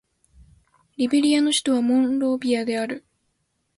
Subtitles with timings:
[0.97, 3.05] リベリアの首都はモンロビアである